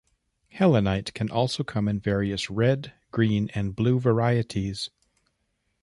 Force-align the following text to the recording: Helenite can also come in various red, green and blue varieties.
Helenite 0.55 1.13
can 1.13 1.29
also 1.29 1.63
come 1.63 1.87
in 1.87 1.99
various 1.99 2.49
red, 2.49 2.93
green 3.11 3.51
and 3.53 3.75
blue 3.75 3.99
varieties. 3.99 4.89